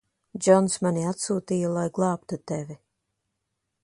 [0.43, 2.79] Džons mani atsūtīja, lai glābtu tevi.